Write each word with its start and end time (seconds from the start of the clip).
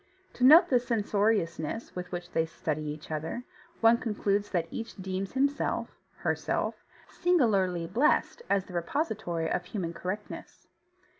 To 0.33 0.43
note 0.43 0.69
the 0.69 0.79
censoriousness 0.79 1.95
with 1.95 2.11
which 2.11 2.31
they 2.31 2.47
study 2.47 2.81
each 2.87 3.11
other, 3.11 3.43
one 3.81 3.99
concludes 3.99 4.49
that 4.49 4.67
each 4.71 4.95
deems 4.95 5.33
himself 5.33 5.91
(herself) 6.15 6.83
singularly 7.07 7.85
blessed 7.85 8.41
as 8.49 8.65
the 8.65 8.73
repository 8.73 9.47
of 9.47 9.63
human 9.65 9.93
correctness. 9.93 10.65